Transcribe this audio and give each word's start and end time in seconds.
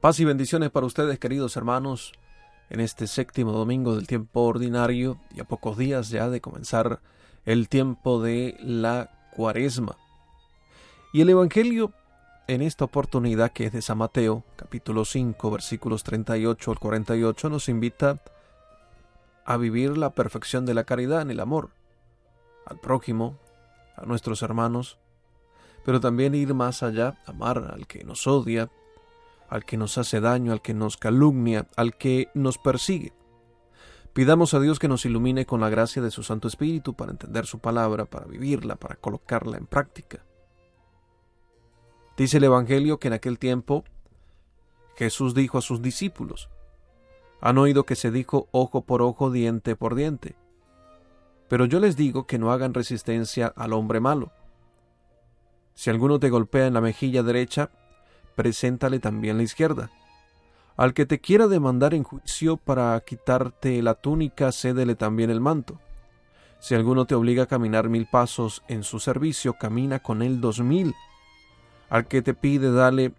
Paz 0.00 0.18
y 0.18 0.24
bendiciones 0.24 0.70
para 0.70 0.86
ustedes, 0.86 1.18
queridos 1.18 1.58
hermanos, 1.58 2.12
en 2.70 2.80
este 2.80 3.06
séptimo 3.06 3.52
domingo 3.52 3.96
del 3.96 4.06
tiempo 4.06 4.40
ordinario 4.44 5.18
y 5.34 5.40
a 5.40 5.44
pocos 5.44 5.76
días 5.76 6.08
ya 6.08 6.30
de 6.30 6.40
comenzar 6.40 7.00
el 7.44 7.68
tiempo 7.68 8.22
de 8.22 8.56
la 8.62 9.10
cuaresma. 9.36 9.98
Y 11.12 11.20
el 11.20 11.28
Evangelio 11.28 11.92
en 12.46 12.62
esta 12.62 12.86
oportunidad 12.86 13.52
que 13.52 13.66
es 13.66 13.72
de 13.72 13.82
San 13.82 13.98
Mateo, 13.98 14.42
capítulo 14.56 15.04
5, 15.04 15.50
versículos 15.50 16.02
38 16.02 16.70
al 16.70 16.78
48, 16.78 17.50
nos 17.50 17.68
invita 17.68 18.22
a 19.44 19.58
vivir 19.58 19.98
la 19.98 20.14
perfección 20.14 20.64
de 20.64 20.72
la 20.72 20.84
caridad 20.84 21.20
en 21.20 21.30
el 21.30 21.40
amor 21.40 21.72
al 22.64 22.80
prójimo, 22.80 23.38
a 23.96 24.06
nuestros 24.06 24.40
hermanos, 24.40 24.96
pero 25.84 26.00
también 26.00 26.34
ir 26.34 26.54
más 26.54 26.82
allá, 26.82 27.18
amar 27.26 27.58
al 27.70 27.86
que 27.86 28.02
nos 28.02 28.26
odia, 28.26 28.70
al 29.50 29.64
que 29.64 29.76
nos 29.76 29.98
hace 29.98 30.20
daño, 30.20 30.52
al 30.52 30.62
que 30.62 30.72
nos 30.72 30.96
calumnia, 30.96 31.66
al 31.76 31.96
que 31.96 32.28
nos 32.34 32.56
persigue. 32.56 33.12
Pidamos 34.12 34.54
a 34.54 34.60
Dios 34.60 34.78
que 34.78 34.88
nos 34.88 35.04
ilumine 35.04 35.44
con 35.44 35.60
la 35.60 35.68
gracia 35.68 36.00
de 36.00 36.10
su 36.10 36.22
Santo 36.22 36.48
Espíritu 36.48 36.94
para 36.94 37.10
entender 37.10 37.46
su 37.46 37.58
palabra, 37.58 38.04
para 38.06 38.26
vivirla, 38.26 38.76
para 38.76 38.96
colocarla 38.96 39.58
en 39.58 39.66
práctica. 39.66 40.24
Dice 42.16 42.38
el 42.38 42.44
Evangelio 42.44 42.98
que 42.98 43.08
en 43.08 43.14
aquel 43.14 43.38
tiempo 43.38 43.84
Jesús 44.96 45.34
dijo 45.34 45.58
a 45.58 45.62
sus 45.62 45.82
discípulos, 45.82 46.48
han 47.40 47.58
oído 47.58 47.84
que 47.84 47.96
se 47.96 48.10
dijo 48.10 48.48
ojo 48.52 48.82
por 48.82 49.02
ojo, 49.02 49.30
diente 49.30 49.74
por 49.74 49.94
diente, 49.94 50.36
pero 51.48 51.64
yo 51.64 51.80
les 51.80 51.96
digo 51.96 52.26
que 52.26 52.38
no 52.38 52.52
hagan 52.52 52.74
resistencia 52.74 53.52
al 53.56 53.72
hombre 53.72 53.98
malo. 53.98 54.30
Si 55.74 55.90
alguno 55.90 56.20
te 56.20 56.30
golpea 56.30 56.66
en 56.66 56.74
la 56.74 56.80
mejilla 56.80 57.22
derecha, 57.22 57.70
preséntale 58.40 59.00
también 59.00 59.36
la 59.36 59.42
izquierda. 59.42 59.90
Al 60.78 60.94
que 60.94 61.04
te 61.04 61.20
quiera 61.20 61.46
demandar 61.46 61.92
en 61.92 62.04
juicio 62.04 62.56
para 62.56 62.98
quitarte 63.00 63.82
la 63.82 63.92
túnica, 63.92 64.50
cédele 64.50 64.94
también 64.94 65.28
el 65.28 65.42
manto. 65.42 65.78
Si 66.58 66.74
alguno 66.74 67.04
te 67.04 67.14
obliga 67.14 67.42
a 67.42 67.48
caminar 67.48 67.90
mil 67.90 68.06
pasos 68.06 68.62
en 68.66 68.82
su 68.82 68.98
servicio, 68.98 69.58
camina 69.60 69.98
con 69.98 70.22
él 70.22 70.40
dos 70.40 70.60
mil. 70.60 70.94
Al 71.90 72.08
que 72.08 72.22
te 72.22 72.32
pide, 72.32 72.72
dale, 72.72 73.12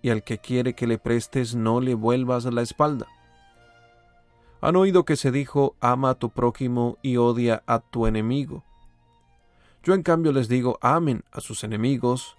y 0.00 0.08
al 0.08 0.24
que 0.24 0.38
quiere 0.38 0.72
que 0.72 0.86
le 0.86 0.96
prestes, 0.96 1.54
no 1.54 1.82
le 1.82 1.92
vuelvas 1.92 2.46
la 2.46 2.62
espalda. 2.62 3.06
Han 4.62 4.76
oído 4.76 5.04
que 5.04 5.16
se 5.16 5.30
dijo, 5.30 5.74
ama 5.82 6.08
a 6.08 6.14
tu 6.14 6.30
prójimo 6.30 6.96
y 7.02 7.18
odia 7.18 7.62
a 7.66 7.80
tu 7.80 8.06
enemigo. 8.06 8.64
Yo 9.82 9.92
en 9.92 10.02
cambio 10.02 10.32
les 10.32 10.48
digo, 10.48 10.78
amen 10.80 11.24
a 11.30 11.42
sus 11.42 11.62
enemigos, 11.62 12.38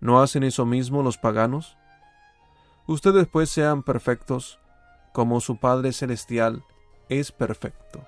¿No 0.00 0.22
hacen 0.22 0.42
eso 0.42 0.64
mismo 0.64 1.02
los 1.02 1.18
paganos? 1.18 1.76
Ustedes 2.86 3.28
pues 3.28 3.50
sean 3.50 3.82
perfectos, 3.82 4.58
como 5.12 5.40
su 5.40 5.58
Padre 5.58 5.92
Celestial 5.92 6.64
es 7.08 7.32
perfecto. 7.32 8.04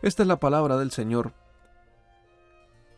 Esta 0.00 0.22
es 0.22 0.28
la 0.28 0.40
palabra 0.40 0.76
del 0.76 0.90
Señor, 0.90 1.32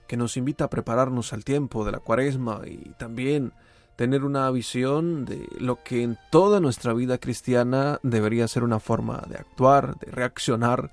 que 0.06 0.16
nos 0.16 0.36
invita 0.36 0.64
a 0.64 0.70
prepararnos 0.70 1.32
al 1.32 1.44
tiempo 1.44 1.84
de 1.84 1.92
la 1.92 1.98
cuaresma 1.98 2.60
y 2.66 2.94
también 2.98 3.53
tener 3.97 4.25
una 4.25 4.50
visión 4.50 5.25
de 5.25 5.47
lo 5.59 5.82
que 5.82 6.03
en 6.03 6.19
toda 6.30 6.60
nuestra 6.60 6.92
vida 6.92 7.19
cristiana 7.19 7.98
debería 8.03 8.48
ser 8.48 8.64
una 8.64 8.80
forma 8.80 9.25
de 9.28 9.36
actuar, 9.36 9.98
de 9.98 10.10
reaccionar, 10.10 10.92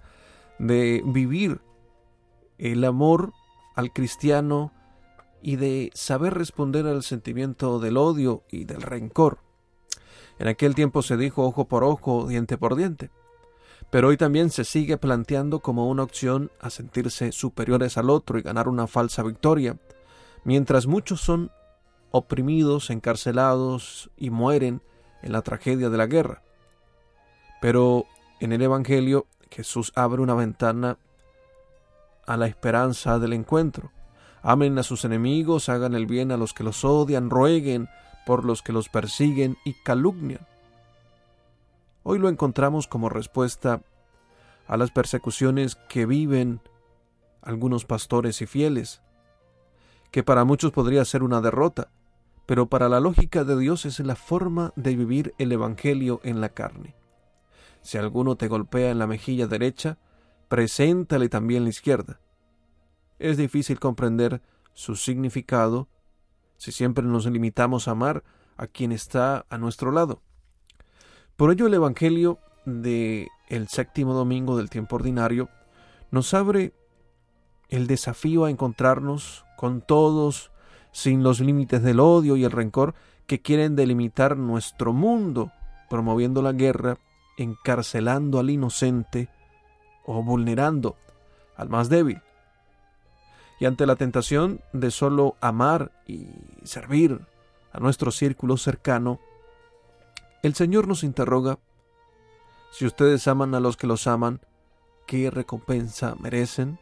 de 0.59 1.01
vivir 1.05 1.61
el 2.57 2.83
amor 2.83 3.31
al 3.75 3.93
cristiano 3.93 4.71
y 5.41 5.55
de 5.55 5.91
saber 5.93 6.33
responder 6.33 6.87
al 6.87 7.03
sentimiento 7.03 7.79
del 7.79 7.97
odio 7.97 8.43
y 8.49 8.65
del 8.65 8.81
rencor. 8.81 9.39
En 10.39 10.47
aquel 10.47 10.75
tiempo 10.75 11.01
se 11.01 11.17
dijo 11.17 11.45
ojo 11.45 11.67
por 11.67 11.83
ojo, 11.83 12.27
diente 12.27 12.57
por 12.57 12.75
diente, 12.75 13.09
pero 13.89 14.09
hoy 14.09 14.17
también 14.17 14.49
se 14.49 14.63
sigue 14.63 14.97
planteando 14.97 15.59
como 15.59 15.87
una 15.87 16.03
opción 16.03 16.51
a 16.59 16.69
sentirse 16.69 17.31
superiores 17.31 17.97
al 17.97 18.09
otro 18.09 18.37
y 18.37 18.41
ganar 18.41 18.67
una 18.67 18.87
falsa 18.87 19.23
victoria, 19.23 19.77
mientras 20.43 20.87
muchos 20.87 21.21
son 21.21 21.51
oprimidos, 22.11 22.89
encarcelados 22.89 24.09
y 24.17 24.29
mueren 24.29 24.81
en 25.21 25.31
la 25.31 25.41
tragedia 25.41 25.89
de 25.89 25.97
la 25.97 26.07
guerra. 26.07 26.43
Pero 27.61 28.05
en 28.39 28.51
el 28.51 28.61
Evangelio 28.61 29.27
Jesús 29.49 29.91
abre 29.95 30.21
una 30.21 30.35
ventana 30.35 30.97
a 32.25 32.37
la 32.37 32.47
esperanza 32.47 33.19
del 33.19 33.33
encuentro. 33.33 33.91
Amen 34.49 34.79
a 34.79 34.83
sus 34.83 35.03
enemigos, 35.03 35.67
hagan 35.67 35.93
el 35.93 36.05
bien 36.05 36.31
a 36.31 36.37
los 36.37 36.53
que 36.53 36.63
los 36.63 36.85
odian, 36.85 37.29
rueguen 37.29 37.89
por 38.25 38.45
los 38.45 38.61
que 38.61 38.71
los 38.71 38.87
persiguen 38.87 39.57
y 39.65 39.73
calumnian. 39.73 40.47
Hoy 42.03 42.17
lo 42.17 42.29
encontramos 42.29 42.87
como 42.87 43.09
respuesta 43.09 43.81
a 44.65 44.77
las 44.77 44.91
persecuciones 44.91 45.75
que 45.89 46.05
viven 46.05 46.61
algunos 47.41 47.83
pastores 47.83 48.41
y 48.41 48.45
fieles, 48.45 49.01
que 50.11 50.23
para 50.23 50.45
muchos 50.45 50.71
podría 50.71 51.03
ser 51.03 51.23
una 51.23 51.41
derrota, 51.41 51.89
pero 52.45 52.67
para 52.67 52.87
la 52.87 53.01
lógica 53.01 53.43
de 53.43 53.59
Dios 53.59 53.85
es 53.85 53.99
la 53.99 54.15
forma 54.15 54.71
de 54.77 54.95
vivir 54.95 55.33
el 55.39 55.51
Evangelio 55.51 56.21
en 56.23 56.39
la 56.39 56.47
carne. 56.47 56.95
Si 57.81 57.97
alguno 57.97 58.37
te 58.37 58.47
golpea 58.47 58.91
en 58.91 58.99
la 58.99 59.07
mejilla 59.07 59.47
derecha, 59.47 59.97
preséntale 60.47 61.27
también 61.27 61.65
la 61.65 61.69
izquierda. 61.71 62.21
Es 63.19 63.37
difícil 63.37 63.79
comprender 63.79 64.41
su 64.73 64.95
significado 64.95 65.87
si 66.57 66.71
siempre 66.71 67.03
nos 67.03 67.25
limitamos 67.25 67.87
a 67.87 67.91
amar 67.91 68.23
a 68.57 68.67
quien 68.67 68.91
está 68.91 69.45
a 69.49 69.57
nuestro 69.57 69.91
lado. 69.91 70.21
Por 71.35 71.51
ello 71.51 71.67
el 71.67 71.73
Evangelio 71.73 72.39
de 72.65 73.27
el 73.47 73.67
séptimo 73.67 74.13
domingo 74.13 74.57
del 74.57 74.69
tiempo 74.69 74.95
ordinario 74.95 75.49
nos 76.11 76.33
abre 76.33 76.73
el 77.69 77.87
desafío 77.87 78.45
a 78.45 78.49
encontrarnos 78.49 79.45
con 79.55 79.81
todos 79.81 80.51
sin 80.91 81.23
los 81.23 81.39
límites 81.39 81.83
del 81.83 81.99
odio 81.99 82.35
y 82.35 82.43
el 82.43 82.51
rencor 82.51 82.95
que 83.25 83.41
quieren 83.41 83.75
delimitar 83.75 84.37
nuestro 84.37 84.93
mundo, 84.93 85.51
promoviendo 85.89 86.41
la 86.41 86.53
guerra, 86.53 86.97
encarcelando 87.37 88.39
al 88.39 88.49
inocente 88.49 89.29
o 90.05 90.23
vulnerando 90.23 90.95
al 91.55 91.69
más 91.69 91.89
débil. 91.89 92.21
Y 93.59 93.65
ante 93.65 93.85
la 93.85 93.95
tentación 93.95 94.61
de 94.73 94.91
solo 94.91 95.35
amar 95.41 95.91
y 96.05 96.27
servir 96.63 97.21
a 97.71 97.79
nuestro 97.79 98.11
círculo 98.11 98.57
cercano, 98.57 99.19
el 100.43 100.53
Señor 100.53 100.87
nos 100.87 101.03
interroga, 101.03 101.57
si 102.71 102.85
ustedes 102.85 103.27
aman 103.27 103.55
a 103.55 103.59
los 103.59 103.75
que 103.75 103.87
los 103.87 104.05
aman, 104.05 104.41
¿qué 105.07 105.31
recompensa 105.31 106.15
merecen? 106.19 106.79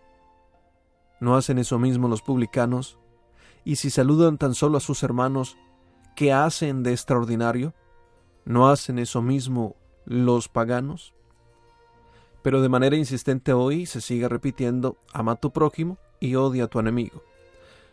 ¿No 1.22 1.38
hacen 1.38 1.60
eso 1.60 1.80
mismo 1.80 2.10
los 2.10 2.22
publicanos? 2.22 2.98
Y 3.64 3.78
si 3.78 3.90
saludan 3.90 4.38
tan 4.38 4.54
solo 4.54 4.78
a 4.78 4.82
sus 4.82 5.02
hermanos, 5.04 5.58
¿qué 6.16 6.34
hacen 6.34 6.84
de 6.84 6.92
extraordinario? 6.92 7.74
¿No 8.44 8.70
hacen 8.70 9.00
eso 9.00 9.22
mismo 9.22 9.76
los 10.06 10.50
paganos? 10.50 11.14
Pero 12.44 12.62
de 12.62 12.70
manera 12.70 12.98
insistente 12.98 13.54
hoy 13.54 13.86
se 13.86 14.02
sigue 14.02 14.28
repitiendo, 14.28 14.98
ama 15.14 15.34
a 15.34 15.36
tu 15.38 15.52
prójimo 15.52 15.98
y 16.26 16.36
odia 16.36 16.66
a 16.66 16.68
tu 16.68 16.80
enemigo. 16.80 17.24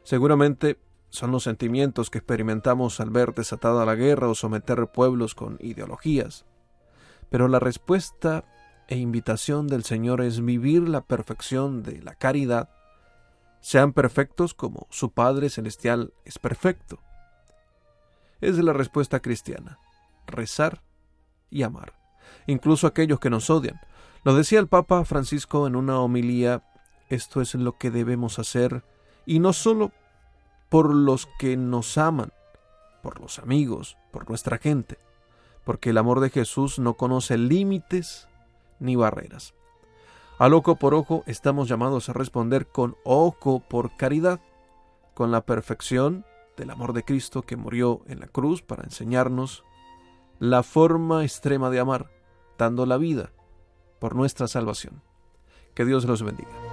Seguramente 0.02 0.79
son 1.11 1.31
los 1.31 1.44
sentimientos 1.44 2.11
que 2.11 2.19
experimentamos 2.19 2.99
al 3.00 3.11
ver 3.11 3.34
desatada 3.34 3.84
la 3.84 3.94
guerra 3.94 4.29
o 4.29 4.34
someter 4.34 4.88
pueblos 4.88 5.34
con 5.34 5.58
ideologías. 5.61 6.44
Pero 7.31 7.49
la 7.49 7.61
respuesta 7.61 8.44
e 8.88 8.96
invitación 8.96 9.69
del 9.69 9.84
Señor 9.84 10.20
es 10.20 10.44
vivir 10.44 10.88
la 10.88 11.02
perfección 11.02 11.82
de 11.82 12.02
la 12.02 12.14
caridad 12.14 12.70
sean 13.62 13.93
perfectos 13.93 14.55
como 14.55 14.88
su 14.90 15.12
Padre 15.12 15.49
Celestial 15.49 16.12
es 16.25 16.38
perfecto. 16.38 16.99
Es 18.40 18.58
la 18.58 18.73
respuesta 18.73 19.20
cristiana, 19.20 19.78
rezar 20.26 20.82
y 21.49 21.62
amar, 21.62 21.94
incluso 22.49 22.88
aquellos 22.88 23.20
que 23.20 23.31
nos 23.31 23.49
odian. 23.50 23.81
Lo 24.25 24.35
decía 24.35 24.58
el 24.58 24.67
Papa 24.67 25.05
Francisco 25.05 25.69
en 25.69 25.76
una 25.76 26.00
homilía, 26.00 26.64
esto 27.14 27.41
es 27.41 27.55
lo 27.55 27.76
que 27.76 27.91
debemos 27.91 28.38
hacer, 28.38 28.85
y 29.26 29.38
no 29.38 29.53
solo 29.53 29.93
por 30.69 30.94
los 30.94 31.26
que 31.38 31.56
nos 31.56 31.99
aman, 31.99 32.32
por 33.03 33.20
los 33.20 33.38
amigos, 33.38 33.99
por 34.11 34.29
nuestra 34.29 34.59
gente, 34.59 34.99
porque 35.64 35.91
el 35.91 35.99
amor 35.99 36.20
de 36.20 36.31
Jesús 36.31 36.79
no 36.79 36.94
conoce 36.94 37.37
límites 37.37 38.29
ni 38.81 38.97
barreras. 38.97 39.55
Al 40.38 40.55
ojo 40.55 40.76
por 40.76 40.94
ojo 40.94 41.23
estamos 41.26 41.69
llamados 41.69 42.09
a 42.09 42.14
responder 42.14 42.67
con 42.67 42.97
ojo 43.05 43.61
por 43.61 43.97
caridad, 43.97 44.41
con 45.14 45.31
la 45.31 45.43
perfección 45.43 46.25
del 46.56 46.70
amor 46.70 46.94
de 46.94 47.05
Cristo 47.05 47.43
que 47.43 47.56
murió 47.56 48.00
en 48.06 48.20
la 48.20 48.26
cruz 48.26 48.62
para 48.62 48.85
enseñarnos 48.85 49.64
la 50.38 50.62
forma 50.62 51.23
extrema 51.23 51.70
de 51.70 51.81
amar, 51.81 52.11
dando 52.59 52.87
la 52.87 52.97
vida 52.97 53.31
por 54.00 54.17
nuestra 54.17 54.49
salvación. 54.49 55.03
Que 55.75 55.85
Dios 55.85 56.05
los 56.06 56.23
bendiga. 56.23 56.72